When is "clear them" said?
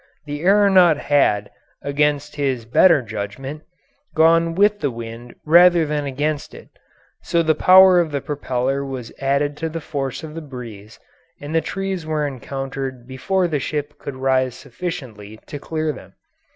15.59-16.13